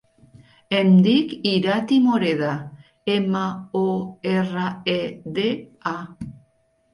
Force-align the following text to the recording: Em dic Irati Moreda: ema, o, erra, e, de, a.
Em 0.77 0.93
dic 1.07 1.35
Irati 1.49 1.99
Moreda: 2.05 2.53
ema, 3.17 3.43
o, 3.81 3.91
erra, 4.33 4.65
e, 4.97 4.97
de, 5.37 5.47
a. 5.93 5.95